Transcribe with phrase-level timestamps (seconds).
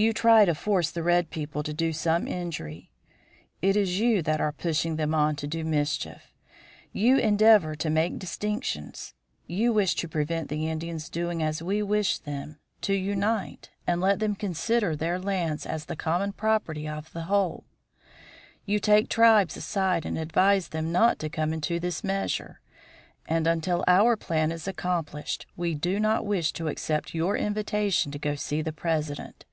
[0.00, 2.92] You try to force the red people to do some injury.
[3.60, 6.32] It is you that are pushing them on to do mischief.
[6.92, 9.14] You endeavor to make distinctions.
[9.48, 14.20] You wish to prevent the Indians doing as we wish them to unite, and let
[14.20, 17.64] them consider their lands as the common property of the whole;
[18.64, 22.60] you take tribes aside and advise them not to come into this measure;
[23.26, 28.18] and until our plan is accomplished we do not wish to accept your invitation to
[28.20, 29.44] go to see the President.